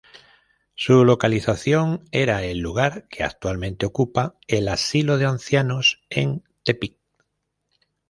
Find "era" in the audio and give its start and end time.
2.11-2.41